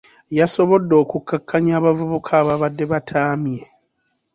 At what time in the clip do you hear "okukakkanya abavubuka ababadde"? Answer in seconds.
1.03-2.83